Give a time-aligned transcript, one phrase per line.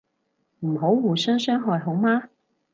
[0.61, 2.29] 唔好互相傷害好嗎